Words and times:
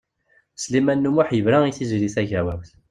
Sliman 0.63 1.07
U 1.09 1.11
Muḥ 1.15 1.29
yebra 1.33 1.59
i 1.65 1.71
Tiziri 1.77 2.09
Tagawawt. 2.15 2.71